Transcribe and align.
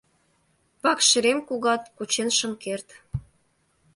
Вакшерем 0.83 1.39
кугат— 1.47 1.81
кучен 1.97 2.29
шым 2.37 2.53
керт. 2.63 2.87